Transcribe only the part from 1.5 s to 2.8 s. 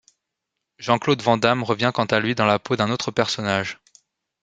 revient quant à lui dans la peau